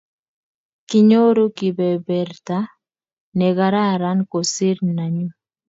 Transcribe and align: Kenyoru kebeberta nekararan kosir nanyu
Kenyoru 0.89 1.45
kebeberta 1.57 2.57
nekararan 3.37 4.19
kosir 4.31 4.77
nanyu 4.95 5.27